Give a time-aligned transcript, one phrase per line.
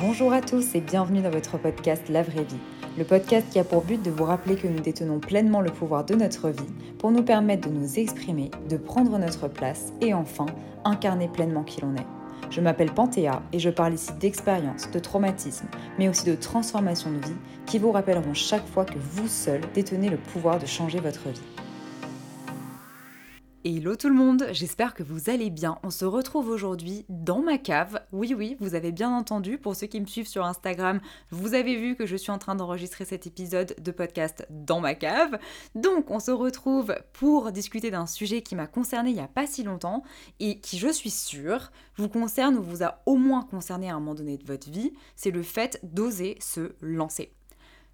[0.00, 2.60] Bonjour à tous et bienvenue dans votre podcast La vraie vie.
[2.96, 6.04] Le podcast qui a pour but de vous rappeler que nous détenons pleinement le pouvoir
[6.04, 10.46] de notre vie pour nous permettre de nous exprimer, de prendre notre place et enfin
[10.84, 12.06] incarner pleinement qui l'on est.
[12.48, 15.66] Je m'appelle Panthéa et je parle ici d'expériences, de traumatismes,
[15.98, 17.36] mais aussi de transformations de vie
[17.66, 21.42] qui vous rappelleront chaque fois que vous seul détenez le pouvoir de changer votre vie.
[23.64, 25.80] Hello tout le monde, j'espère que vous allez bien.
[25.82, 28.00] On se retrouve aujourd'hui dans ma cave.
[28.12, 31.00] Oui oui, vous avez bien entendu, pour ceux qui me suivent sur Instagram,
[31.32, 34.94] vous avez vu que je suis en train d'enregistrer cet épisode de podcast dans ma
[34.94, 35.40] cave.
[35.74, 39.48] Donc on se retrouve pour discuter d'un sujet qui m'a concerné il n'y a pas
[39.48, 40.04] si longtemps
[40.38, 43.98] et qui je suis sûre vous concerne ou vous a au moins concerné à un
[43.98, 47.32] moment donné de votre vie, c'est le fait d'oser se lancer.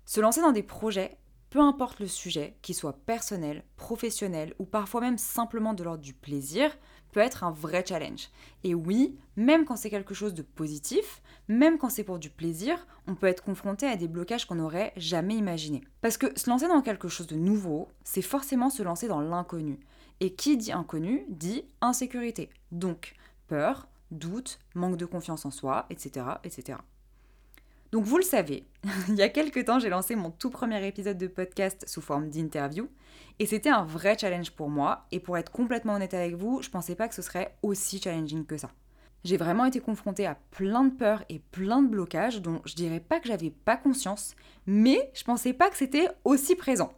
[0.05, 1.17] Se lancer dans des projets
[1.55, 6.13] peu importe le sujet, qu'il soit personnel, professionnel ou parfois même simplement de l'ordre du
[6.13, 6.77] plaisir,
[7.13, 8.29] peut être un vrai challenge.
[8.65, 12.89] Et oui, même quand c'est quelque chose de positif, même quand c'est pour du plaisir,
[13.07, 15.85] on peut être confronté à des blocages qu'on n'aurait jamais imaginés.
[16.01, 19.79] Parce que se lancer dans quelque chose de nouveau, c'est forcément se lancer dans l'inconnu.
[20.19, 22.51] Et qui dit inconnu dit insécurité.
[22.73, 23.15] Donc
[23.47, 26.27] peur, doute, manque de confiance en soi, etc.
[26.43, 26.79] etc.
[27.95, 28.65] Donc vous le savez,
[29.09, 32.29] il y a quelques temps, j'ai lancé mon tout premier épisode de podcast sous forme
[32.29, 32.89] d'interview.
[33.39, 35.07] Et c'était un vrai challenge pour moi.
[35.13, 38.47] Et pour être complètement honnête avec vous, je pensais pas que ce serait aussi challenging
[38.47, 38.73] que ça.
[39.23, 42.99] J'ai vraiment été confrontée à plein de peurs et plein de blocages dont je dirais
[42.99, 44.35] pas que j'avais pas conscience,
[44.67, 46.93] mais je pensais pas que c'était aussi présent.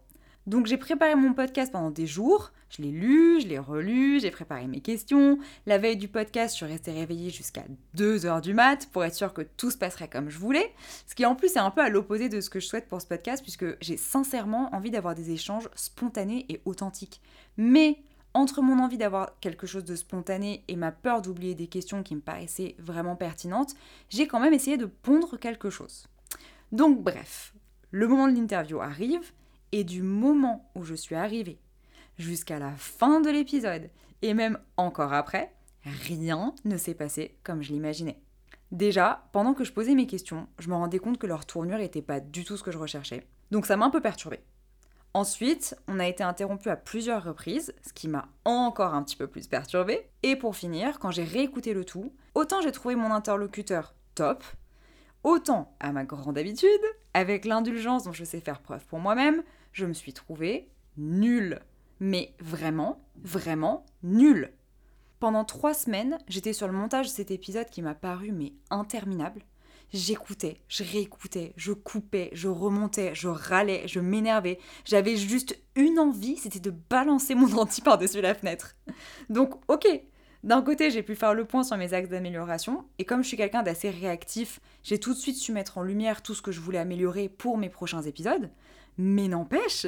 [0.46, 4.30] Donc j'ai préparé mon podcast pendant des jours, je l'ai lu, je l'ai relu, j'ai
[4.30, 5.38] préparé mes questions.
[5.66, 7.64] La veille du podcast, je suis restée réveillée jusqu'à
[7.96, 10.72] 2h du mat pour être sûre que tout se passerait comme je voulais.
[11.06, 13.00] Ce qui en plus est un peu à l'opposé de ce que je souhaite pour
[13.00, 17.20] ce podcast puisque j'ai sincèrement envie d'avoir des échanges spontanés et authentiques.
[17.56, 17.98] Mais
[18.34, 22.14] entre mon envie d'avoir quelque chose de spontané et ma peur d'oublier des questions qui
[22.14, 23.74] me paraissaient vraiment pertinentes,
[24.10, 26.06] j'ai quand même essayé de pondre quelque chose.
[26.72, 27.54] Donc bref,
[27.92, 29.32] le moment de l'interview arrive
[29.72, 31.58] et du moment où je suis arrivée
[32.18, 33.90] jusqu'à la fin de l'épisode,
[34.22, 35.52] et même encore après,
[35.84, 38.20] rien ne s'est passé comme je l'imaginais.
[38.72, 42.02] Déjà, pendant que je posais mes questions, je me rendais compte que leur tournure n'était
[42.02, 43.26] pas du tout ce que je recherchais.
[43.50, 44.40] Donc ça m'a un peu perturbée.
[45.14, 49.26] Ensuite, on a été interrompu à plusieurs reprises, ce qui m'a encore un petit peu
[49.26, 50.10] plus perturbée.
[50.22, 54.44] Et pour finir, quand j'ai réécouté le tout, autant j'ai trouvé mon interlocuteur top,
[55.22, 56.68] autant, à ma grande habitude,
[57.14, 61.60] avec l'indulgence dont je sais faire preuve pour moi-même, je me suis trouvée nulle.
[62.00, 64.52] Mais vraiment, vraiment nulle.
[65.18, 69.42] Pendant trois semaines, j'étais sur le montage de cet épisode qui m'a paru mais interminable.
[69.92, 74.58] J'écoutais, je réécoutais, je coupais, je remontais, je râlais, je m'énervais.
[74.84, 78.74] J'avais juste une envie, c'était de balancer mon denti par-dessus la fenêtre.
[79.30, 79.86] Donc, ok,
[80.42, 83.36] d'un côté, j'ai pu faire le point sur mes axes d'amélioration, et comme je suis
[83.36, 86.60] quelqu'un d'assez réactif, j'ai tout de suite su mettre en lumière tout ce que je
[86.60, 88.50] voulais améliorer pour mes prochains épisodes.
[88.98, 89.86] Mais n'empêche,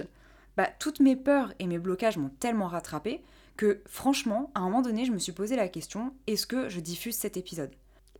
[0.59, 3.23] bah, toutes mes peurs et mes blocages m'ont tellement rattrapé
[3.57, 6.81] que franchement, à un moment donné, je me suis posé la question, est-ce que je
[6.81, 7.71] diffuse cet épisode?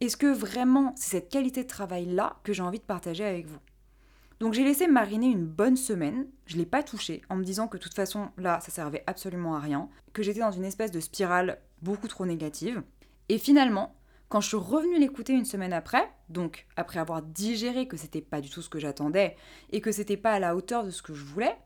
[0.01, 3.59] Est-ce que vraiment c'est cette qualité de travail-là que j'ai envie de partager avec vous?
[4.39, 7.77] Donc j'ai laissé mariner une bonne semaine, je l'ai pas touché en me disant que
[7.77, 11.01] de toute façon là ça servait absolument à rien, que j'étais dans une espèce de
[11.01, 12.85] spirale beaucoup trop négative.
[13.29, 13.97] Et finalement,
[14.29, 18.41] quand je suis revenue l'écouter une semaine après, donc après avoir digéré que c'était pas
[18.41, 19.35] du tout ce que j'attendais
[19.73, 21.57] et que c'était pas à la hauteur de ce que je voulais,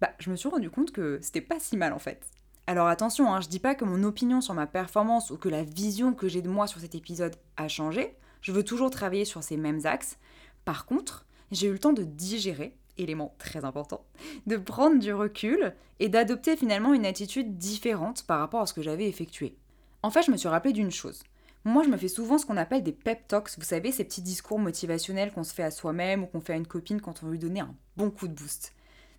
[0.00, 2.26] bah, je me suis rendu compte que c'était pas si mal en fait.
[2.66, 5.62] Alors attention, hein, je dis pas que mon opinion sur ma performance ou que la
[5.62, 8.16] vision que j'ai de moi sur cet épisode a changé.
[8.40, 10.18] Je veux toujours travailler sur ces mêmes axes.
[10.64, 14.04] Par contre, j'ai eu le temps de digérer, élément très important,
[14.46, 18.82] de prendre du recul et d'adopter finalement une attitude différente par rapport à ce que
[18.82, 19.56] j'avais effectué.
[20.02, 21.22] En fait, je me suis rappelé d'une chose.
[21.64, 24.22] Moi, je me fais souvent ce qu'on appelle des pep talks, vous savez, ces petits
[24.22, 27.28] discours motivationnels qu'on se fait à soi-même ou qu'on fait à une copine quand on
[27.28, 28.75] lui donner un bon coup de boost.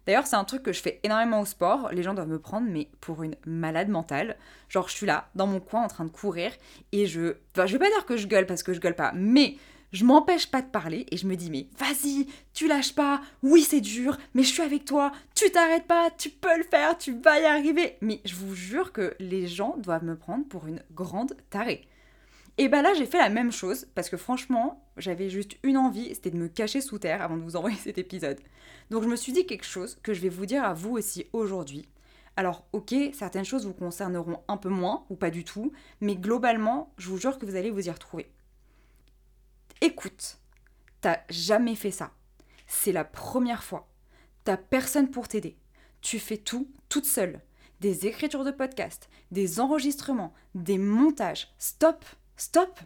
[0.08, 1.90] D'ailleurs, c'est un truc que je fais énormément au sport.
[1.92, 4.38] Les gens doivent me prendre, mais pour une malade mentale.
[4.70, 6.52] Genre, je suis là, dans mon coin, en train de courir,
[6.94, 7.36] et je.
[7.52, 9.58] Enfin, je vais pas dire que je gueule parce que je gueule pas, mais
[9.92, 13.62] je m'empêche pas de parler et je me dis, mais vas-y, tu lâches pas, oui,
[13.64, 17.20] c'est dur, mais je suis avec toi, tu t'arrêtes pas, tu peux le faire, tu
[17.20, 17.98] vas y arriver.
[18.02, 21.86] Mais je vous jure que les gens doivent me prendre pour une grande tarée.
[22.60, 26.14] Et bah là, j'ai fait la même chose parce que franchement, j'avais juste une envie,
[26.16, 28.40] c'était de me cacher sous terre avant de vous envoyer cet épisode.
[28.90, 31.28] Donc je me suis dit quelque chose que je vais vous dire à vous aussi
[31.34, 31.88] aujourd'hui.
[32.36, 35.72] Alors ok, certaines choses vous concerneront un peu moins ou pas du tout,
[36.02, 38.32] mais globalement, je vous jure que vous allez vous y retrouver.
[39.82, 40.38] Écoute,
[41.02, 42.12] t'as jamais fait ça.
[42.66, 43.88] C'est la première fois.
[44.44, 45.58] T'as personne pour t'aider.
[46.02, 47.42] Tu fais tout toute seule.
[47.82, 51.54] Des écritures de podcast, des enregistrements, des montages.
[51.60, 52.04] Stop
[52.40, 52.80] Stop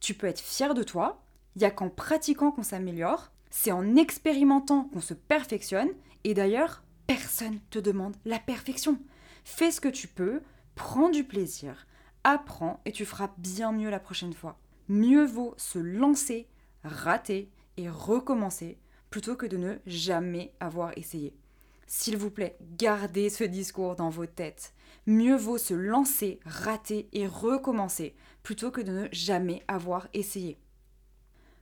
[0.00, 1.22] Tu peux être fier de toi,
[1.56, 5.88] Il n'y a qu'en pratiquant qu'on s'améliore, c'est en expérimentant qu'on se perfectionne,
[6.24, 8.98] et d'ailleurs, personne te demande la perfection.
[9.44, 10.42] Fais ce que tu peux,
[10.74, 11.86] prends du plaisir,
[12.22, 14.60] apprends et tu feras bien mieux la prochaine fois.
[14.88, 16.46] Mieux vaut se lancer,
[16.84, 18.78] rater et recommencer
[19.08, 21.34] plutôt que de ne jamais avoir essayé.
[21.90, 24.74] S'il vous plaît, gardez ce discours dans vos têtes.
[25.06, 30.58] Mieux vaut se lancer, rater et recommencer plutôt que de ne jamais avoir essayé.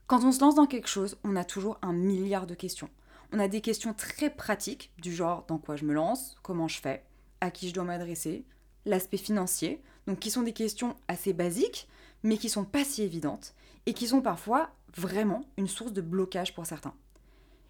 [0.08, 2.90] Quand on se lance dans quelque chose, on a toujours un milliard de questions.
[3.32, 6.80] On a des questions très pratiques, du genre dans quoi je me lance, comment je
[6.80, 7.04] fais,
[7.40, 8.44] à qui je dois m'adresser,
[8.84, 11.88] l'aspect financier, donc qui sont des questions assez basiques,
[12.24, 13.54] mais qui sont pas si évidentes,
[13.86, 16.94] et qui sont parfois vraiment une source de blocage pour certains.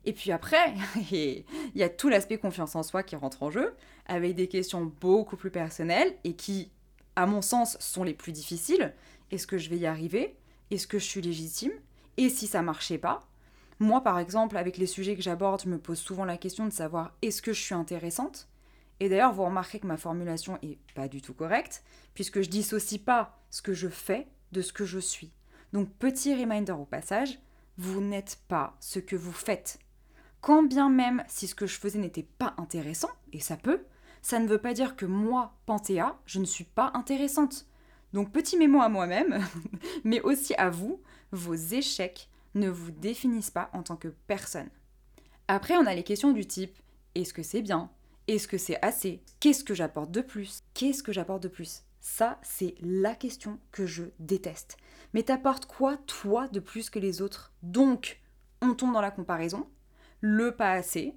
[0.06, 0.72] Et puis après,
[1.12, 1.44] il
[1.74, 3.74] y a tout l'aspect confiance en soi qui rentre en jeu,
[4.06, 6.70] avec des questions beaucoup plus personnelles et qui,
[7.16, 8.94] à mon sens, sont les plus difficiles.
[9.32, 10.36] Est-ce que je vais y arriver?
[10.70, 11.72] Est-ce que je suis légitime?
[12.16, 13.26] Et si ça marchait pas?
[13.80, 16.72] Moi, par exemple, avec les sujets que j'aborde, je me pose souvent la question de
[16.72, 18.48] savoir est-ce que je suis intéressante?
[19.00, 21.82] Et d'ailleurs, vous remarquerez que ma formulation est pas du tout correcte,
[22.14, 25.32] puisque je dissocie pas ce que je fais de ce que je suis.
[25.72, 27.38] Donc, petit reminder au passage,
[27.76, 29.78] vous n'êtes pas ce que vous faites
[30.46, 33.84] quand bien même si ce que je faisais n'était pas intéressant, et ça peut,
[34.22, 37.66] ça ne veut pas dire que moi, Panthéa, je ne suis pas intéressante.
[38.12, 39.44] Donc petit mémo à moi-même,
[40.04, 41.02] mais aussi à vous,
[41.32, 44.70] vos échecs ne vous définissent pas en tant que personne.
[45.48, 46.78] Après, on a les questions du type
[47.16, 47.90] est-ce que c'est bien?
[48.28, 49.25] Est-ce que c'est assez?
[49.40, 50.62] Qu'est-ce que j'apporte de plus?
[50.75, 51.82] Qu'est-ce que j'apporte de plus?
[51.99, 54.76] Ça, c'est la question que je déteste.
[55.12, 57.52] Mais t'apportes quoi, toi, de plus que les autres?
[57.64, 58.20] Donc,
[58.62, 59.66] on tombe dans la comparaison,
[60.20, 61.14] le pas assez,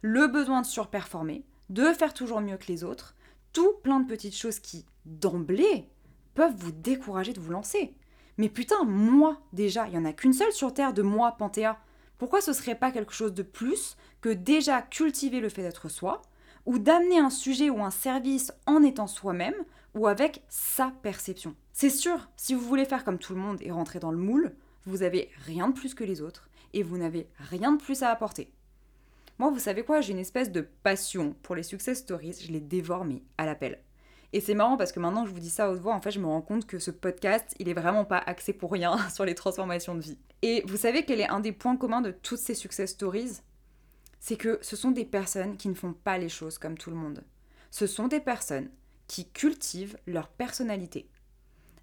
[0.00, 3.14] le besoin de surperformer, de faire toujours mieux que les autres,
[3.52, 5.88] tout plein de petites choses qui, d'emblée,
[6.34, 7.94] peuvent vous décourager de vous lancer.
[8.38, 11.78] Mais putain, moi, déjà, il n'y en a qu'une seule sur Terre de moi, Panthéa.
[12.18, 16.22] Pourquoi ce serait pas quelque chose de plus que déjà cultiver le fait d'être soi,
[16.64, 19.54] ou d'amener un sujet ou un service en étant soi-même,
[19.94, 21.54] ou avec sa perception?
[21.72, 24.54] C'est sûr, si vous voulez faire comme tout le monde et rentrer dans le moule,
[24.86, 28.10] vous avez rien de plus que les autres, et vous n'avez rien de plus à
[28.10, 28.52] apporter.
[29.38, 32.60] Moi, vous savez quoi, j'ai une espèce de passion pour les success stories, je les
[32.60, 33.82] dévore mais à l'appel.
[34.32, 36.10] Et c'est marrant parce que maintenant que je vous dis ça haute voix, en fait,
[36.10, 39.24] je me rends compte que ce podcast, il est vraiment pas axé pour rien sur
[39.24, 40.18] les transformations de vie.
[40.40, 43.40] Et vous savez quel est un des points communs de toutes ces success stories?
[44.20, 46.96] C'est que ce sont des personnes qui ne font pas les choses comme tout le
[46.96, 47.24] monde.
[47.70, 48.70] Ce sont des personnes
[49.06, 51.10] qui cultivent leur personnalité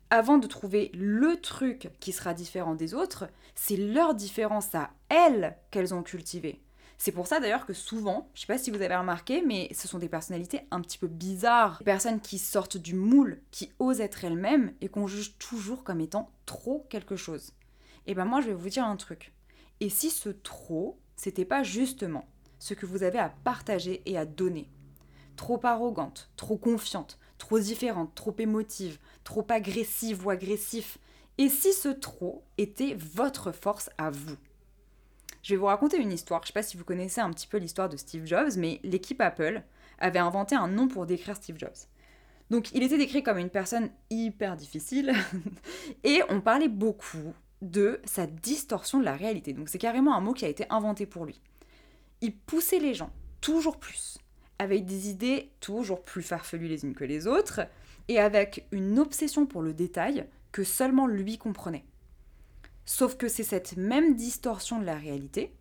[0.09, 5.55] avant de trouver le truc qui sera différent des autres, c'est leur différence à elles
[5.71, 6.61] qu'elles ont cultivée.
[6.97, 9.87] C'est pour ça d'ailleurs que souvent, je sais pas si vous avez remarqué, mais ce
[9.87, 14.01] sont des personnalités un petit peu bizarres, des personnes qui sortent du moule, qui osent
[14.01, 17.53] être elles-mêmes et qu'on juge toujours comme étant trop quelque chose.
[18.05, 19.31] Et ben moi je vais vous dire un truc.
[19.79, 22.27] Et si ce trop, c'était pas justement
[22.57, 24.69] ce que vous avez à partager et à donner?
[25.37, 30.97] Trop arrogante, trop confiante, trop différente, trop émotive, trop agressive ou agressif
[31.37, 34.37] Et si ce trop était votre force à vous?
[35.41, 36.41] Je vais vous raconter une histoire.
[36.41, 38.79] Je ne sais pas si vous connaissez un petit peu l'histoire de Steve Jobs, mais
[38.83, 39.63] l'équipe Apple
[39.99, 41.87] avait inventé un nom pour décrire Steve Jobs.
[42.49, 45.13] Donc il était décrit comme une personne hyper difficile
[46.03, 49.53] et on parlait beaucoup de sa distorsion de la réalité.
[49.53, 51.41] Donc c'est carrément un mot qui a été inventé pour lui.
[52.21, 53.11] Il poussait les gens
[53.41, 54.17] toujours plus
[54.57, 57.61] avec des idées toujours plus farfelues les unes que les autres,
[58.09, 61.85] et avec une obsession pour le détail que seulement lui comprenait.
[62.83, 65.55] Sauf que c'est cette même distorsion de la réalité,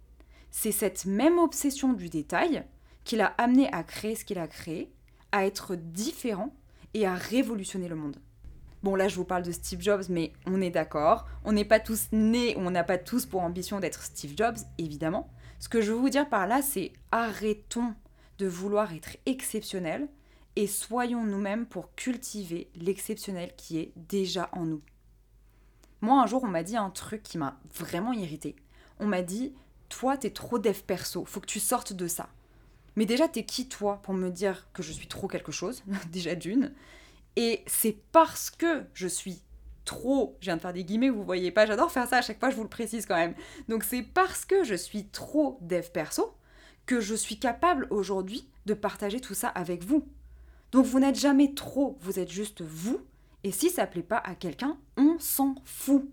[0.51, 2.65] c'est cette même obsession du détail
[3.05, 4.91] qui l'a amené à créer ce qu'il a créé,
[5.31, 6.55] à être différent
[6.95, 8.17] et à révolutionner le monde.
[8.83, 11.81] Bon là je vous parle de Steve Jobs, mais on est d'accord, on n'est pas
[11.81, 15.29] tous nés, on n'a pas tous pour ambition d'être Steve Jobs, évidemment.
[15.59, 17.95] Ce que je veux vous dire par là, c'est arrêtons
[18.39, 20.09] de vouloir être exceptionnel
[20.59, 24.83] et soyons nous-mêmes pour cultiver l'exceptionnel qui est déjà en nous.
[26.01, 28.57] Moi, un jour, on m'a dit un truc qui m'a vraiment irrité.
[28.99, 29.55] On m'a dit
[29.89, 32.29] Toi, t'es trop dev perso, faut que tu sortes de ça.
[32.97, 36.35] Mais déjà, t'es qui, toi, pour me dire que je suis trop quelque chose Déjà
[36.35, 36.75] d'une?
[37.37, 39.41] Et c'est parce que je suis
[39.85, 42.41] trop, je viens de faire des guillemets, vous voyez pas, j'adore faire ça à chaque
[42.41, 43.37] fois, je vous le précise quand même.
[43.69, 46.35] Donc c'est parce que je suis trop dev perso
[46.85, 50.05] que je suis capable aujourd'hui de partager tout ça avec vous.
[50.73, 53.01] Donc vous n'êtes jamais trop, vous êtes juste vous.
[53.45, 56.09] Et si ça plaît pas à quelqu'un, on s'en fout.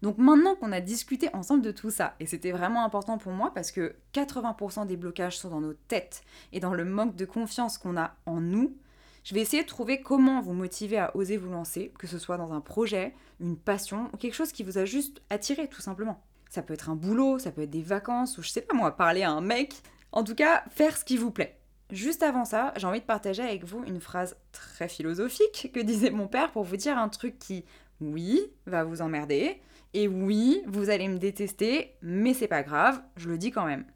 [0.00, 3.52] Donc maintenant qu'on a discuté ensemble de tout ça, et c'était vraiment important pour moi
[3.52, 6.22] parce que 80% des blocages sont dans nos têtes
[6.52, 8.76] et dans le manque de confiance qu'on a en nous,
[9.24, 12.36] je vais essayer de trouver comment vous motiver à oser vous lancer, que ce soit
[12.36, 16.22] dans un projet, une passion ou quelque chose qui vous a juste attiré tout simplement.
[16.48, 18.96] ça peut être un boulot, ça peut être des vacances, ou je sais pas moi,
[18.96, 19.74] parler à un mec.
[20.12, 21.57] En tout cas, faire ce qui vous plaît.
[21.90, 26.10] Juste avant ça, j'ai envie de partager avec vous une phrase très philosophique que disait
[26.10, 27.64] mon père pour vous dire un truc qui,
[28.00, 29.60] oui, va vous emmerder,
[29.94, 33.86] et oui, vous allez me détester, mais c'est pas grave, je le dis quand même.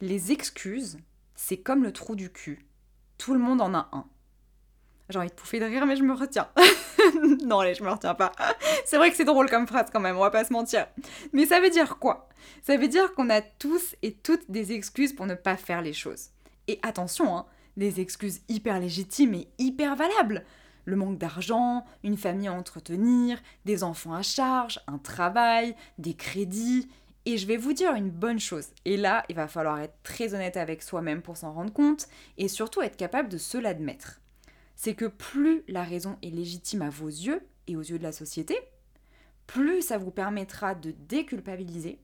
[0.00, 0.98] Les excuses,
[1.34, 2.64] c'est comme le trou du cul.
[3.18, 4.04] Tout le monde en a un.
[5.08, 6.48] J'ai envie de pouffer de rire, mais je me retiens.
[7.44, 8.32] non, allez, je me retiens pas.
[8.84, 10.86] C'est vrai que c'est drôle comme phrase quand même, on va pas se mentir.
[11.32, 12.28] Mais ça veut dire quoi?
[12.62, 15.92] Ça veut dire qu'on a tous et toutes des excuses pour ne pas faire les
[15.92, 16.31] choses.
[16.68, 20.44] Et attention, hein, des excuses hyper légitimes et hyper valables.
[20.84, 26.88] Le manque d'argent, une famille à entretenir, des enfants à charge, un travail, des crédits.
[27.24, 28.68] Et je vais vous dire une bonne chose.
[28.84, 32.48] Et là, il va falloir être très honnête avec soi-même pour s'en rendre compte et
[32.48, 34.20] surtout être capable de se l'admettre.
[34.74, 38.10] C'est que plus la raison est légitime à vos yeux et aux yeux de la
[38.10, 38.58] société,
[39.46, 42.00] plus ça vous permettra de déculpabiliser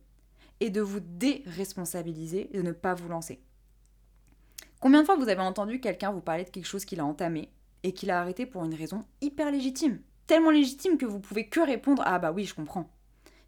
[0.60, 3.40] et de vous déresponsabiliser de ne pas vous lancer.
[4.80, 7.50] Combien de fois vous avez entendu quelqu'un vous parler de quelque chose qu'il a entamé
[7.82, 10.00] et qu'il a arrêté pour une raison hyper légitime?
[10.28, 12.88] Tellement légitime que vous pouvez que répondre Ah bah oui, je comprends.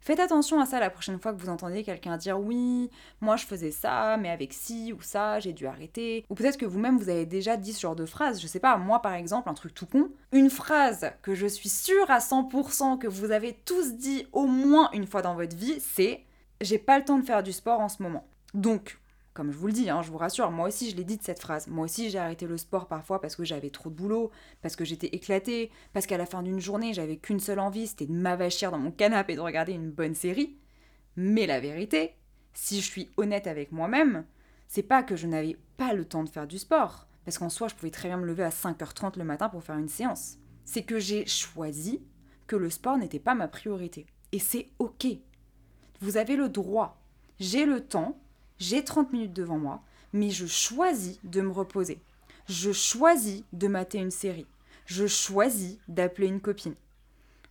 [0.01, 2.89] Faites attention à ça la prochaine fois que vous entendez quelqu'un dire oui,
[3.21, 6.25] moi je faisais ça, mais avec ci ou ça, j'ai dû arrêter.
[6.29, 8.75] Ou peut-être que vous-même vous avez déjà dit ce genre de phrase, je sais pas,
[8.77, 10.09] moi par exemple, un truc tout con.
[10.31, 14.89] Une phrase que je suis sûre à 100% que vous avez tous dit au moins
[14.91, 16.25] une fois dans votre vie, c'est
[16.61, 18.27] j'ai pas le temps de faire du sport en ce moment.
[18.55, 18.99] Donc,
[19.33, 21.23] comme je vous le dis, hein, je vous rassure, moi aussi je l'ai dit de
[21.23, 21.67] cette phrase.
[21.67, 24.83] Moi aussi j'ai arrêté le sport parfois parce que j'avais trop de boulot, parce que
[24.83, 28.71] j'étais éclatée, parce qu'à la fin d'une journée j'avais qu'une seule envie, c'était de m'avachir
[28.71, 30.57] dans mon canapé et de regarder une bonne série.
[31.15, 32.15] Mais la vérité,
[32.53, 34.25] si je suis honnête avec moi-même,
[34.67, 37.69] c'est pas que je n'avais pas le temps de faire du sport, parce qu'en soi
[37.69, 40.37] je pouvais très bien me lever à 5h30 le matin pour faire une séance.
[40.65, 42.01] C'est que j'ai choisi
[42.47, 44.05] que le sport n'était pas ma priorité.
[44.33, 45.07] Et c'est ok.
[46.01, 47.01] Vous avez le droit.
[47.39, 48.20] J'ai le temps
[48.61, 49.81] j'ai 30 minutes devant moi,
[50.13, 51.99] mais je choisis de me reposer.
[52.47, 54.45] Je choisis de mater une série.
[54.85, 56.75] Je choisis d'appeler une copine.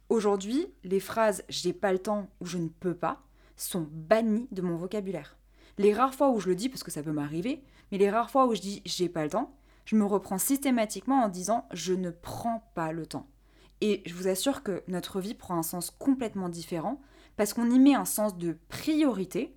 [0.08, 3.20] Aujourd'hui, les phrases j'ai pas le temps ou je ne peux pas
[3.56, 5.36] sont bannies de mon vocabulaire.
[5.78, 8.30] Les rares fois où je le dis, parce que ça peut m'arriver, mais les rares
[8.30, 9.52] fois où je dis j'ai pas le temps,
[9.86, 13.26] je me reprends systématiquement en disant je ne prends pas le temps.
[13.80, 17.00] Et je vous assure que notre vie prend un sens complètement différent
[17.36, 19.56] parce qu'on y met un sens de priorité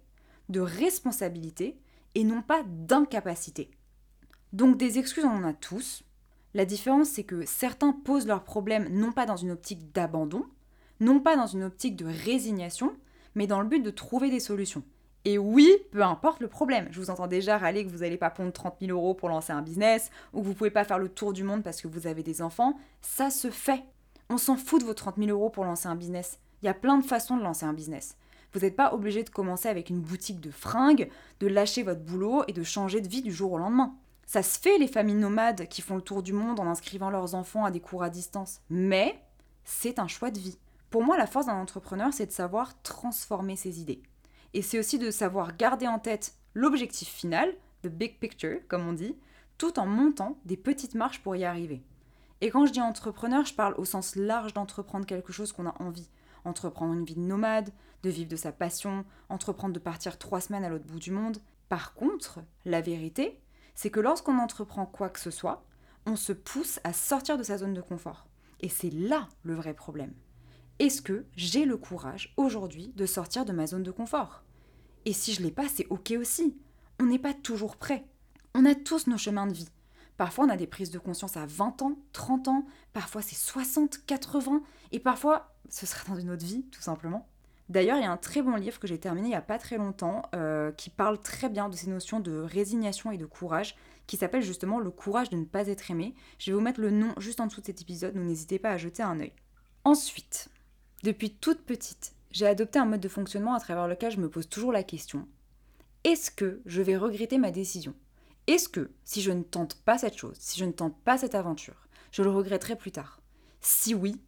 [0.53, 1.77] de responsabilité
[2.15, 3.69] et non pas d'incapacité.
[4.53, 6.03] Donc des excuses, on en a tous.
[6.53, 10.45] La différence, c'est que certains posent leurs problèmes non pas dans une optique d'abandon,
[10.99, 12.95] non pas dans une optique de résignation,
[13.35, 14.83] mais dans le but de trouver des solutions.
[15.25, 16.87] Et oui, peu importe le problème.
[16.91, 19.53] Je vous entends déjà râler que vous n'allez pas pondre 30 000 euros pour lancer
[19.53, 21.87] un business, ou que vous ne pouvez pas faire le tour du monde parce que
[21.87, 22.77] vous avez des enfants.
[23.01, 23.83] Ça se fait.
[24.29, 26.39] On s'en fout de vos 30 000 euros pour lancer un business.
[26.61, 28.17] Il y a plein de façons de lancer un business.
[28.53, 32.43] Vous n'êtes pas obligé de commencer avec une boutique de fringues, de lâcher votre boulot
[32.47, 33.95] et de changer de vie du jour au lendemain.
[34.25, 37.35] Ça se fait les familles nomades qui font le tour du monde en inscrivant leurs
[37.35, 38.61] enfants à des cours à distance.
[38.69, 39.19] Mais
[39.63, 40.57] c'est un choix de vie.
[40.89, 44.03] Pour moi, la force d'un entrepreneur, c'est de savoir transformer ses idées.
[44.53, 48.93] Et c'est aussi de savoir garder en tête l'objectif final, the big picture, comme on
[48.93, 49.17] dit,
[49.57, 51.81] tout en montant des petites marches pour y arriver.
[52.41, 55.75] Et quand je dis entrepreneur, je parle au sens large d'entreprendre quelque chose qu'on a
[55.81, 56.09] envie,
[56.45, 57.71] entreprendre une vie de nomade,
[58.03, 61.39] de vivre de sa passion, entreprendre de partir trois semaines à l'autre bout du monde.
[61.69, 63.39] Par contre, la vérité,
[63.75, 65.65] c'est que lorsqu'on entreprend quoi que ce soit,
[66.05, 68.27] on se pousse à sortir de sa zone de confort.
[68.59, 70.13] Et c'est là le vrai problème.
[70.79, 74.43] Est-ce que j'ai le courage aujourd'hui de sortir de ma zone de confort?
[75.05, 76.57] Et si je l'ai pas, c'est ok aussi.
[76.99, 78.05] On n'est pas toujours prêt.
[78.53, 79.69] On a tous nos chemins de vie.
[80.17, 84.05] Parfois, on a des prises de conscience à 20 ans, 30 ans, parfois c'est 60,
[84.05, 87.27] 80, et parfois, ce sera dans une autre vie, tout simplement.
[87.73, 89.57] D'ailleurs, il y a un très bon livre que j'ai terminé il n'y a pas
[89.57, 93.75] très longtemps euh, qui parle très bien de ces notions de résignation et de courage,
[94.05, 96.13] qui s'appelle justement Le courage de ne pas être aimé.
[96.37, 98.69] Je vais vous mettre le nom juste en dessous de cet épisode, donc n'hésitez pas
[98.69, 99.33] à jeter un œil.
[99.85, 100.49] Ensuite,
[101.01, 104.47] depuis toute petite, j'ai adopté un mode de fonctionnement à travers lequel je me pose
[104.47, 105.27] toujours la question
[106.03, 107.95] est-ce que je vais regretter ma décision?
[108.47, 111.33] Est-ce que si je ne tente pas cette chose, si je ne tente pas cette
[111.33, 113.21] aventure, je le regretterai plus tard?
[113.61, 114.21] Si oui,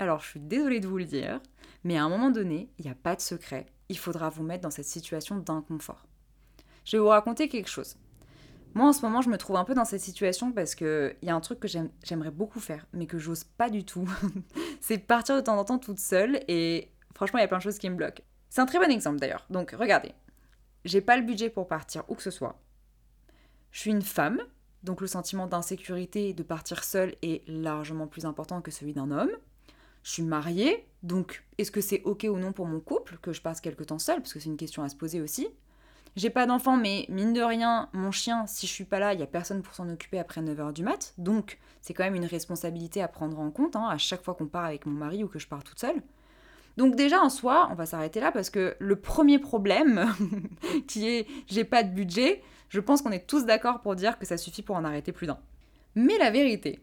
[0.00, 1.40] alors je suis désolée de vous le dire,
[1.84, 4.62] mais à un moment donné, il n'y a pas de secret, il faudra vous mettre
[4.62, 6.06] dans cette situation d'inconfort.
[6.84, 7.96] Je vais vous raconter quelque chose.
[8.74, 11.30] Moi en ce moment, je me trouve un peu dans cette situation parce qu'il y
[11.30, 14.08] a un truc que j'aimerais beaucoup faire, mais que j'ose pas du tout.
[14.80, 17.62] c'est partir de temps en temps toute seule et franchement, il y a plein de
[17.62, 18.22] choses qui me bloquent.
[18.48, 19.46] C'est un très bon exemple d'ailleurs.
[19.50, 20.12] Donc regardez,
[20.84, 22.60] j'ai pas le budget pour partir où que ce soit.
[23.70, 24.40] Je suis une femme,
[24.82, 29.30] donc le sentiment d'insécurité de partir seule est largement plus important que celui d'un homme.
[30.02, 33.40] Je suis mariée, Donc, est-ce que c'est ok ou non pour mon couple que je
[33.42, 35.48] passe quelque temps seule Parce que c'est une question à se poser aussi.
[36.14, 39.20] J'ai pas d'enfant, mais mine de rien, mon chien, si je suis pas là, il
[39.20, 41.14] y a personne pour s'en occuper après 9h du mat.
[41.18, 44.46] Donc, c'est quand même une responsabilité à prendre en compte hein, à chaque fois qu'on
[44.46, 46.02] part avec mon mari ou que je pars toute seule.
[46.76, 50.06] Donc déjà en soi, on va s'arrêter là parce que le premier problème,
[50.88, 54.24] qui est j'ai pas de budget, je pense qu'on est tous d'accord pour dire que
[54.24, 55.38] ça suffit pour en arrêter plus d'un.
[55.94, 56.80] Mais la vérité,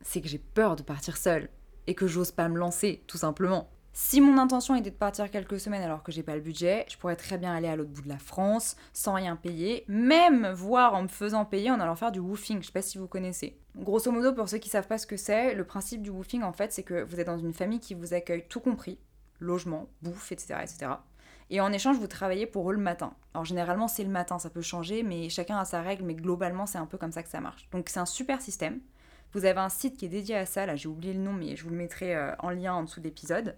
[0.00, 1.50] c'est que j'ai peur de partir seule
[1.86, 3.68] et que j'ose pas me lancer, tout simplement.
[3.98, 6.98] Si mon intention était de partir quelques semaines alors que j'ai pas le budget, je
[6.98, 10.92] pourrais très bien aller à l'autre bout de la France sans rien payer, même voire
[10.94, 12.60] en me faisant payer en allant faire du woofing.
[12.60, 13.58] Je sais pas si vous connaissez.
[13.74, 16.52] Grosso modo, pour ceux qui savent pas ce que c'est, le principe du woofing en
[16.52, 18.98] fait, c'est que vous êtes dans une famille qui vous accueille tout compris,
[19.40, 20.92] logement, bouffe, etc., etc.
[21.48, 23.14] Et en échange, vous travaillez pour eux le matin.
[23.32, 26.66] Alors généralement, c'est le matin, ça peut changer, mais chacun a sa règle, mais globalement,
[26.66, 27.66] c'est un peu comme ça que ça marche.
[27.70, 28.80] Donc c'est un super système.
[29.32, 31.56] Vous avez un site qui est dédié à ça, là j'ai oublié le nom, mais
[31.56, 33.54] je vous le mettrai euh, en lien en dessous de l'épisode.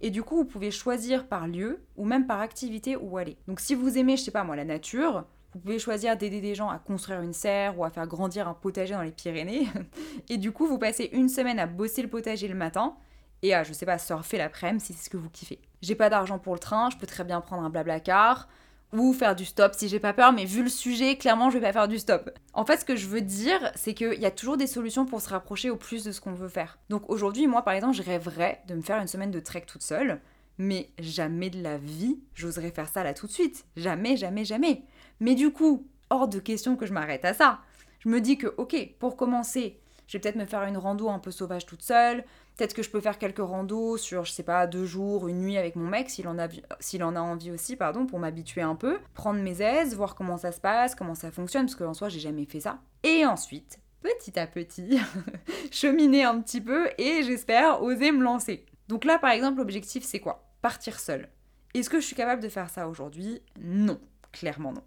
[0.00, 3.36] Et du coup, vous pouvez choisir par lieu ou même par activité où aller.
[3.46, 5.24] Donc si vous aimez, je sais pas moi, la nature,
[5.54, 8.54] vous pouvez choisir d'aider des gens à construire une serre ou à faire grandir un
[8.54, 9.68] potager dans les Pyrénées.
[10.28, 12.96] Et du coup, vous passez une semaine à bosser le potager le matin
[13.42, 15.60] et à, je sais pas, surfer l'après-midi si c'est ce que vous kiffez.
[15.82, 18.48] J'ai pas d'argent pour le train, je peux très bien prendre un blabla car
[18.92, 21.66] ou faire du stop si j'ai pas peur, mais vu le sujet, clairement, je vais
[21.66, 22.30] pas faire du stop.
[22.52, 25.20] En fait, ce que je veux dire, c'est qu'il y a toujours des solutions pour
[25.20, 26.78] se rapprocher au plus de ce qu'on veut faire.
[26.90, 29.82] Donc aujourd'hui, moi, par exemple, je rêverais de me faire une semaine de trek toute
[29.82, 30.20] seule,
[30.58, 33.64] mais jamais de la vie, j'oserais faire ça là tout de suite.
[33.76, 34.82] Jamais, jamais, jamais.
[35.20, 37.60] Mais du coup, hors de question que je m'arrête à ça.
[38.00, 41.18] Je me dis que, ok, pour commencer, je vais peut-être me faire une rando un
[41.18, 42.24] peu sauvage toute seule,
[42.56, 45.56] Peut-être que je peux faire quelques randos sur, je sais pas, deux jours, une nuit
[45.56, 48.98] avec mon mec, s'il en a, envie aussi, pardon, pour m'habituer un peu.
[49.14, 52.20] Prendre mes aises, voir comment ça se passe, comment ça fonctionne, parce qu'en soi, j'ai
[52.20, 52.78] jamais fait ça.
[53.02, 54.98] Et ensuite, petit à petit,
[55.70, 58.66] cheminer un petit peu et j'espère oser me lancer.
[58.88, 60.52] Donc là, par exemple, l'objectif, c'est quoi?
[60.60, 61.28] Partir seul.
[61.74, 63.40] Est-ce que je suis capable de faire ça aujourd'hui?
[63.60, 63.98] Non,
[64.30, 64.84] clairement non.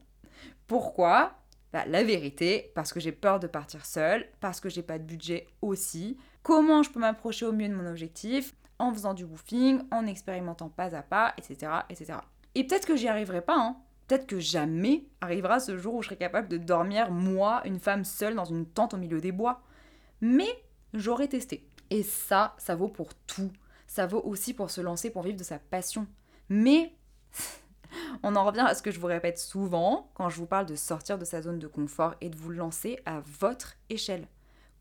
[0.67, 1.33] Pourquoi?
[1.73, 5.03] Bah, La vérité, parce que j'ai peur de partir seule, parce que j'ai pas de
[5.03, 9.81] budget aussi, comment je peux m'approcher au mieux de mon objectif en faisant du woofing,
[9.91, 11.71] en expérimentant pas à pas, etc.
[11.89, 12.19] etc.
[12.53, 13.77] Et peut-être que j'y arriverai pas, hein.
[14.07, 18.05] Peut-être que jamais arrivera ce jour où je serai capable de dormir, moi, une femme
[18.05, 19.63] seule, dans une tente au milieu des bois.
[20.21, 20.47] Mais
[20.93, 21.67] j'aurais testé.
[21.89, 23.51] Et ça, ça vaut pour tout.
[23.87, 26.05] Ça vaut aussi pour se lancer, pour vivre de sa passion.
[26.49, 26.93] Mais
[28.21, 30.75] on en revient à ce que je vous répète souvent quand je vous parle de
[30.75, 34.27] sortir de sa zone de confort et de vous lancer à votre échelle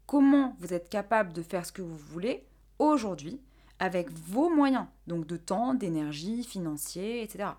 [0.07, 2.47] comment vous êtes capable de faire ce que vous voulez
[2.79, 3.41] aujourd'hui
[3.79, 7.51] avec vos moyens, donc de temps, d'énergie, financier, etc.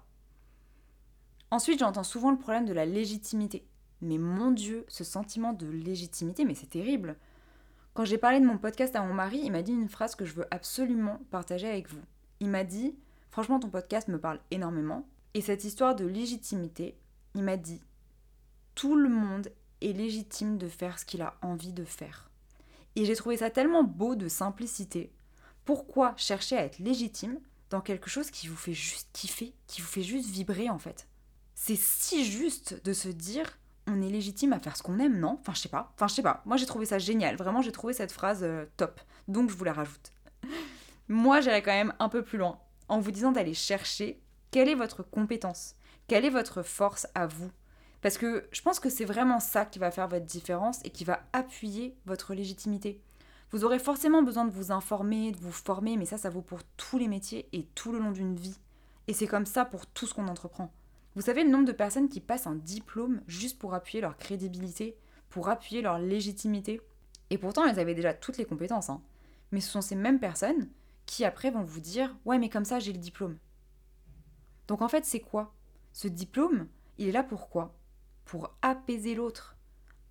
[1.51, 3.65] Ensuite, j'entends souvent le problème de la légitimité.
[4.01, 7.17] Mais mon Dieu, ce sentiment de légitimité, mais c'est terrible.
[7.93, 10.25] Quand j'ai parlé de mon podcast à mon mari, il m'a dit une phrase que
[10.25, 12.01] je veux absolument partager avec vous.
[12.39, 12.95] Il m'a dit,
[13.31, 15.07] franchement, ton podcast me parle énormément.
[15.33, 16.97] Et cette histoire de légitimité,
[17.35, 17.81] il m'a dit,
[18.73, 19.49] tout le monde
[19.81, 22.29] est légitime de faire ce qu'il a envie de faire.
[22.95, 25.11] Et j'ai trouvé ça tellement beau de simplicité.
[25.65, 29.87] Pourquoi chercher à être légitime dans quelque chose qui vous fait juste kiffer, qui vous
[29.87, 31.07] fait juste vibrer en fait?
[31.55, 35.37] C'est si juste de se dire on est légitime à faire ce qu'on aime, non?
[35.39, 35.91] Enfin, je sais pas.
[35.95, 36.41] Enfin, je sais pas.
[36.45, 37.35] Moi, j'ai trouvé ça génial.
[37.35, 38.99] Vraiment, j'ai trouvé cette phrase euh, top.
[39.27, 40.11] Donc, je vous la rajoute.
[41.07, 44.19] Moi, j'irais quand même un peu plus loin en vous disant d'aller chercher
[44.51, 45.75] quelle est votre compétence,
[46.07, 47.51] quelle est votre force à vous,
[48.05, 51.05] parce que je pense que c'est vraiment ça qui va faire votre différence et qui
[51.05, 53.01] va appuyer votre légitimité.
[53.49, 56.63] Vous aurez forcément besoin de vous informer, de vous former, mais ça, ça vaut pour
[56.77, 58.59] tous les métiers et tout le long d'une vie.
[59.07, 60.71] Et c'est comme ça pour tout ce qu'on entreprend.
[61.15, 64.95] Vous savez le nombre de personnes qui passent un diplôme juste pour appuyer leur crédibilité,
[65.31, 66.81] pour appuyer leur légitimité
[67.31, 68.91] Et pourtant, elles avaient déjà toutes les compétences.
[68.91, 69.01] Hein.
[69.51, 70.69] Mais ce sont ces mêmes personnes
[71.07, 73.39] qui après vont vous dire Ouais, mais comme ça, j'ai le diplôme.
[74.67, 75.55] Donc en fait, c'est quoi?
[75.91, 76.67] Ce diplôme,
[76.99, 77.75] il est là pour quoi?
[78.25, 79.55] Pour apaiser l'autre.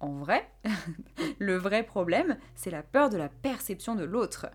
[0.00, 0.50] En vrai,
[1.38, 4.46] le vrai problème, c'est la peur de la perception de l'autre.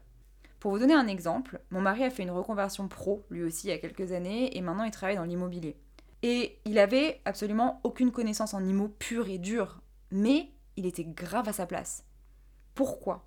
[0.60, 3.70] Pour vous donner un exemple, mon mari a fait une reconversion pro, lui aussi, il
[3.70, 5.78] y a quelques années, et maintenant il travaille dans l'immobilier.
[6.22, 11.48] Et il avait absolument aucune connaissance en immo pur et dur, mais il était grave
[11.48, 12.04] à sa place.
[12.76, 13.26] Pourquoi?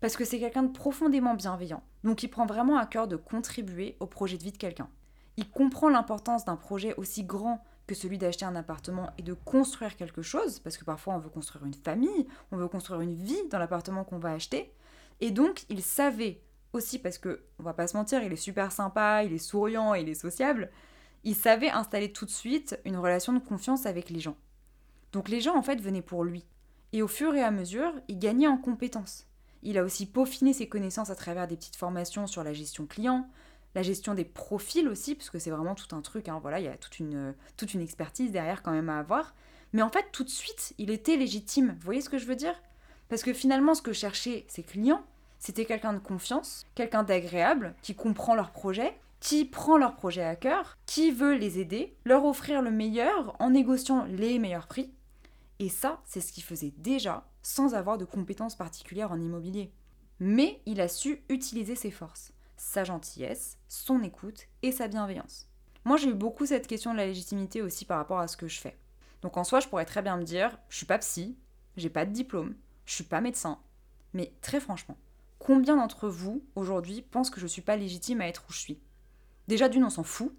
[0.00, 3.96] Parce que c'est quelqu'un de profondément bienveillant, donc il prend vraiment à cœur de contribuer
[4.00, 4.90] au projet de vie de quelqu'un.
[5.36, 9.96] Il comprend l'importance d'un projet aussi grand que celui d'acheter un appartement et de construire
[9.96, 13.48] quelque chose, parce que parfois on veut construire une famille, on veut construire une vie
[13.50, 14.72] dans l'appartement qu'on va acheter.
[15.20, 16.40] Et donc il savait
[16.72, 19.94] aussi, parce que on va pas se mentir, il est super sympa, il est souriant,
[19.94, 20.70] il est sociable,
[21.22, 24.36] il savait installer tout de suite une relation de confiance avec les gens.
[25.12, 26.44] Donc les gens en fait venaient pour lui.
[26.92, 29.26] Et au fur et à mesure, il gagnait en compétences.
[29.62, 33.28] Il a aussi peaufiné ses connaissances à travers des petites formations sur la gestion client,
[33.74, 36.64] la gestion des profils aussi, parce que c'est vraiment tout un truc, hein, voilà, il
[36.64, 39.34] y a toute une, toute une expertise derrière quand même à avoir.
[39.72, 41.74] Mais en fait, tout de suite, il était légitime.
[41.78, 42.54] Vous voyez ce que je veux dire?
[43.08, 45.04] Parce que finalement, ce que cherchaient ses clients,
[45.38, 50.36] c'était quelqu'un de confiance, quelqu'un d'agréable, qui comprend leur projet, qui prend leur projet à
[50.36, 54.92] cœur, qui veut les aider, leur offrir le meilleur en négociant les meilleurs prix.
[55.58, 59.72] Et ça, c'est ce qu'il faisait déjà sans avoir de compétences particulières en immobilier.
[60.20, 62.32] Mais il a su utiliser ses forces,
[62.64, 65.46] sa gentillesse, son écoute et sa bienveillance.
[65.84, 68.48] Moi, j'ai eu beaucoup cette question de la légitimité aussi par rapport à ce que
[68.48, 68.76] je fais.
[69.22, 71.36] Donc en soi, je pourrais très bien me dire, je suis pas psy,
[71.76, 72.54] j'ai pas de diplôme,
[72.86, 73.58] je suis pas médecin.
[74.14, 74.96] Mais très franchement,
[75.38, 78.80] combien d'entre vous aujourd'hui pensent que je suis pas légitime à être où je suis?
[79.46, 80.34] Déjà d'une, on s'en fout.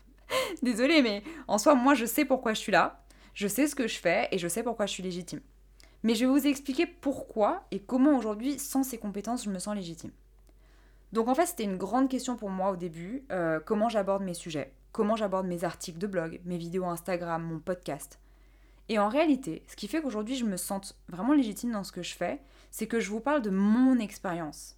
[0.62, 3.04] Désolée, mais en soi, moi, je sais pourquoi je suis là,
[3.34, 5.40] je sais ce que je fais et je sais pourquoi je suis légitime.
[6.02, 9.76] Mais je vais vous expliquer pourquoi et comment aujourd'hui, sans ces compétences, je me sens
[9.76, 10.12] légitime.
[11.12, 14.34] Donc en fait, c'était une grande question pour moi au début, euh, comment j'aborde mes
[14.34, 18.18] sujets, comment j'aborde mes articles de blog, mes vidéos Instagram, mon podcast.
[18.90, 22.02] Et en réalité, ce qui fait qu'aujourd'hui je me sente vraiment légitime dans ce que
[22.02, 22.40] je fais,
[22.70, 24.76] c'est que je vous parle de mon expérience.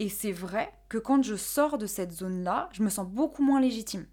[0.00, 3.60] Et c'est vrai que quand je sors de cette zone-là, je me sens beaucoup moins
[3.60, 4.06] légitime.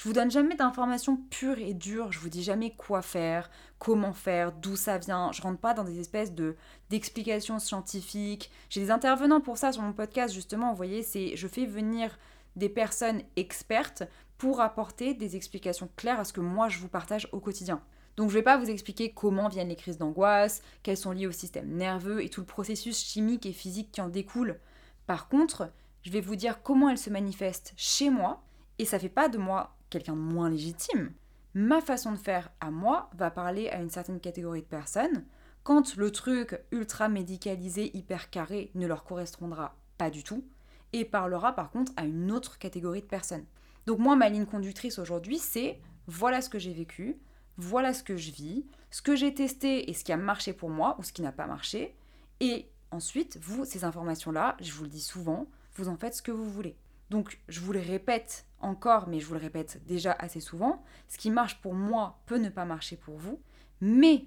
[0.00, 4.14] Je vous donne jamais d'informations pures et dures, je vous dis jamais quoi faire, comment
[4.14, 5.30] faire, d'où ça vient.
[5.30, 6.56] Je rentre pas dans des espèces de
[6.88, 8.50] d'explications scientifiques.
[8.70, 12.18] J'ai des intervenants pour ça sur mon podcast justement, vous voyez, c'est je fais venir
[12.56, 14.04] des personnes expertes
[14.38, 17.82] pour apporter des explications claires à ce que moi je vous partage au quotidien.
[18.16, 21.32] Donc je vais pas vous expliquer comment viennent les crises d'angoisse, qu'elles sont liées au
[21.32, 24.60] système nerveux et tout le processus chimique et physique qui en découle.
[25.06, 28.42] Par contre, je vais vous dire comment elles se manifestent chez moi
[28.78, 31.12] et ça fait pas de moi quelqu'un de moins légitime.
[31.54, 35.24] Ma façon de faire à moi va parler à une certaine catégorie de personnes
[35.62, 40.44] quand le truc ultra médicalisé, hyper carré ne leur correspondra pas du tout
[40.92, 43.44] et parlera par contre à une autre catégorie de personnes.
[43.86, 47.18] Donc moi, ma ligne conductrice aujourd'hui, c'est voilà ce que j'ai vécu,
[47.56, 50.70] voilà ce que je vis, ce que j'ai testé et ce qui a marché pour
[50.70, 51.94] moi ou ce qui n'a pas marché.
[52.40, 56.32] Et ensuite, vous, ces informations-là, je vous le dis souvent, vous en faites ce que
[56.32, 56.76] vous voulez.
[57.10, 61.18] Donc je vous le répète encore, mais je vous le répète déjà assez souvent, ce
[61.18, 63.40] qui marche pour moi peut ne pas marcher pour vous,
[63.80, 64.26] mais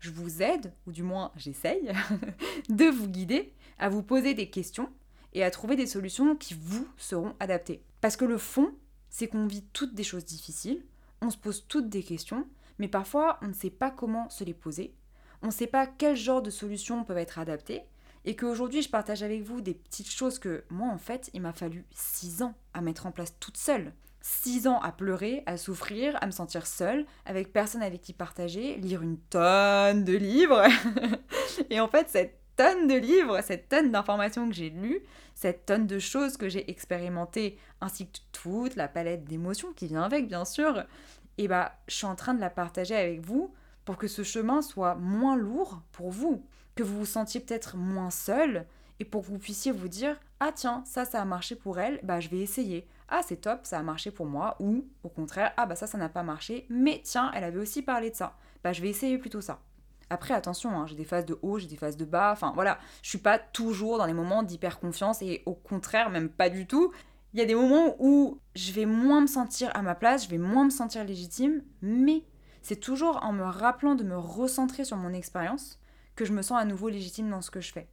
[0.00, 1.92] je vous aide, ou du moins j'essaye,
[2.68, 4.90] de vous guider à vous poser des questions
[5.32, 7.82] et à trouver des solutions qui vous seront adaptées.
[8.00, 8.72] Parce que le fond,
[9.08, 10.84] c'est qu'on vit toutes des choses difficiles,
[11.20, 12.46] on se pose toutes des questions,
[12.78, 14.94] mais parfois on ne sait pas comment se les poser,
[15.42, 17.82] on ne sait pas quel genre de solutions peuvent être adaptées,
[18.24, 21.52] et qu'aujourd'hui je partage avec vous des petites choses que moi en fait il m'a
[21.52, 23.92] fallu 6 ans à mettre en place toute seule.
[24.22, 28.76] 6 ans à pleurer, à souffrir, à me sentir seule, avec personne avec qui partager,
[28.76, 30.62] lire une tonne de livres.
[31.70, 35.00] et en fait cette tonne de livres, cette tonne d'informations que j'ai lues,
[35.34, 40.02] cette tonne de choses que j'ai expérimentées, ainsi que toute la palette d'émotions qui vient
[40.02, 40.84] avec bien sûr,
[41.36, 43.52] et bah je suis en train de la partager avec vous
[43.84, 48.10] pour que ce chemin soit moins lourd pour vous que vous vous sentiez peut-être moins
[48.10, 48.66] seul
[49.00, 52.00] et pour que vous puissiez vous dire ah tiens ça ça a marché pour elle
[52.02, 52.86] bah je vais essayer.
[53.08, 54.56] Ah c'est top ça a marché pour moi.
[54.60, 57.82] Ou au contraire ah bah ça ça n'a pas marché mais tiens elle avait aussi
[57.82, 58.36] parlé de ça.
[58.62, 59.60] Bah je vais essayer plutôt ça.
[60.10, 62.78] Après attention hein, j'ai des phases de haut j'ai des phases de bas enfin voilà.
[63.02, 66.66] Je suis pas toujours dans les moments d'hyper confiance et au contraire même pas du
[66.66, 66.92] tout.
[67.32, 70.30] Il y a des moments où je vais moins me sentir à ma place je
[70.30, 72.22] vais moins me sentir légitime mais
[72.62, 75.80] c'est toujours en me rappelant de me recentrer sur mon expérience
[76.16, 77.88] que je me sens à nouveau légitime dans ce que je fais.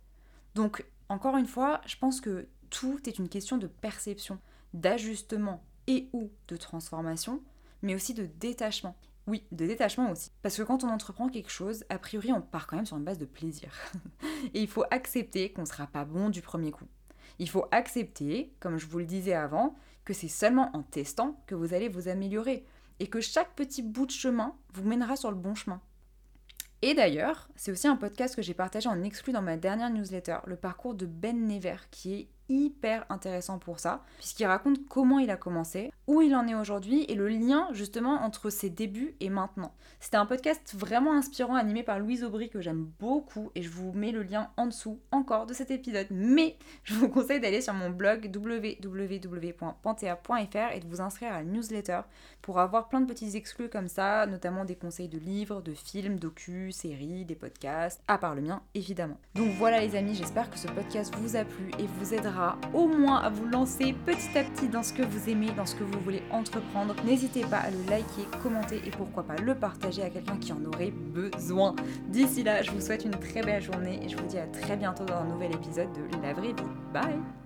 [0.56, 4.40] Donc, encore une fois, je pense que tout est une question de perception,
[4.74, 7.42] d'ajustement et ou de transformation,
[7.82, 8.96] mais aussi de détachement.
[9.28, 10.32] Oui, de détachement aussi.
[10.42, 13.04] Parce que quand on entreprend quelque chose, a priori, on part quand même sur une
[13.04, 13.72] base de plaisir.
[14.54, 16.88] et il faut accepter qu'on ne sera pas bon du premier coup.
[17.40, 21.56] Il faut accepter, comme je vous le disais avant, que c'est seulement en testant que
[21.56, 22.66] vous allez vous améliorer
[23.00, 25.82] et que chaque petit bout de chemin vous mènera sur le bon chemin.
[26.82, 30.38] Et d'ailleurs, c'est aussi un podcast que j'ai partagé en exclu dans ma dernière newsletter,
[30.48, 35.30] le parcours de Ben Never, qui est hyper intéressant pour ça, puisqu'il raconte comment il
[35.30, 39.30] a commencé, où il en est aujourd'hui et le lien justement entre ses débuts et
[39.30, 39.74] maintenant.
[40.00, 43.94] C'était un podcast vraiment inspirant animé par Louise Aubry que j'aime beaucoup et je vous
[43.94, 46.08] mets le lien en dessous encore de cet épisode.
[46.10, 49.16] Mais je vous conseille d'aller sur mon blog www.panthea.fr
[50.74, 52.02] et de vous inscrire à la newsletter
[52.42, 56.18] pour avoir plein de petits exclus comme ça, notamment des conseils de livres, de films,
[56.18, 59.18] docus, séries, des podcasts, à part le mien évidemment.
[59.36, 62.14] Donc voilà les amis, j'espère que ce podcast vous a plu et vous
[62.74, 65.76] au moins à vous lancer petit à petit dans ce que vous aimez, dans ce
[65.76, 66.96] que vous voulez entreprendre.
[67.06, 70.64] N'hésitez pas à le liker, commenter et pourquoi pas le partager à quelqu'un qui en
[70.66, 71.76] aurait besoin.
[72.08, 74.78] D'ici là, je vous souhaite une très belle journée et je vous dis à très
[74.78, 76.32] bientôt dans un nouvel épisode de La.
[76.94, 77.41] Bye